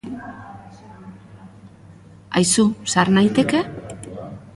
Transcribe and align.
Aizu, 2.41 2.65
sar 2.95 3.07
naiteke? 3.19 3.61